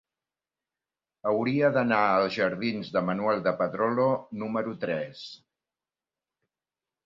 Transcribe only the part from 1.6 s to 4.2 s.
d'anar als jardins de Manuel de Pedrolo